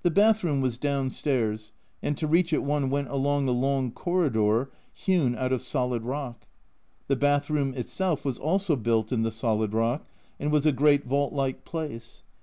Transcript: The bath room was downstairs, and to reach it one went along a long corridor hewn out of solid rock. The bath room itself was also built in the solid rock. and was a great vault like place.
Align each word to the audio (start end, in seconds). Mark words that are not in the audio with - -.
The 0.00 0.10
bath 0.10 0.42
room 0.42 0.62
was 0.62 0.78
downstairs, 0.78 1.72
and 2.02 2.16
to 2.16 2.26
reach 2.26 2.54
it 2.54 2.62
one 2.64 2.88
went 2.88 3.08
along 3.08 3.46
a 3.46 3.50
long 3.52 3.90
corridor 3.92 4.70
hewn 4.94 5.36
out 5.36 5.52
of 5.52 5.60
solid 5.60 6.04
rock. 6.04 6.46
The 7.08 7.16
bath 7.16 7.50
room 7.50 7.74
itself 7.74 8.24
was 8.24 8.38
also 8.38 8.76
built 8.76 9.12
in 9.12 9.24
the 9.24 9.30
solid 9.30 9.74
rock. 9.74 10.06
and 10.40 10.50
was 10.50 10.64
a 10.64 10.72
great 10.72 11.04
vault 11.04 11.34
like 11.34 11.66
place. 11.66 12.22